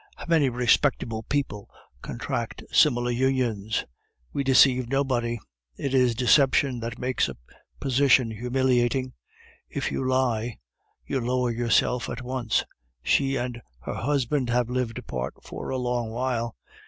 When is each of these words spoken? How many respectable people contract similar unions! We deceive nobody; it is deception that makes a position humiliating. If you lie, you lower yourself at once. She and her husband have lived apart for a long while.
How 0.15 0.25
many 0.27 0.49
respectable 0.49 1.21
people 1.21 1.69
contract 2.01 2.63
similar 2.71 3.11
unions! 3.11 3.85
We 4.33 4.43
deceive 4.43 4.89
nobody; 4.89 5.39
it 5.77 5.93
is 5.93 6.15
deception 6.15 6.79
that 6.79 6.97
makes 6.97 7.29
a 7.29 7.37
position 7.79 8.31
humiliating. 8.31 9.13
If 9.69 9.91
you 9.91 10.03
lie, 10.03 10.57
you 11.05 11.19
lower 11.21 11.51
yourself 11.51 12.09
at 12.09 12.23
once. 12.23 12.63
She 13.03 13.35
and 13.35 13.61
her 13.81 13.93
husband 13.93 14.49
have 14.49 14.71
lived 14.71 14.97
apart 14.97 15.35
for 15.43 15.69
a 15.69 15.77
long 15.77 16.09
while. 16.09 16.55